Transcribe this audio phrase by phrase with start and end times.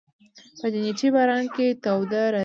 [0.59, 2.39] په جنتي باران کې تاو راتاویږې